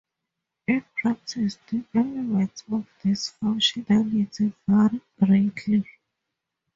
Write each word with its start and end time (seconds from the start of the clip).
In 0.67 0.83
practice, 0.95 1.59
the 1.69 1.83
elements 1.93 2.63
of 2.71 2.87
this 3.03 3.33
functionality 3.39 4.51
vary 4.67 4.99
greatly. 5.49 5.85